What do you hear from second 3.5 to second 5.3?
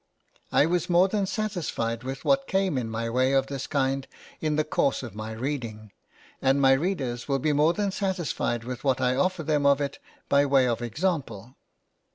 kind in the course of